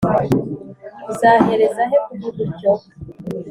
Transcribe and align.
Uzahereza 1.11 1.81
he 1.89 1.97
kuvuga 2.05 2.39
utyo? 2.45 2.71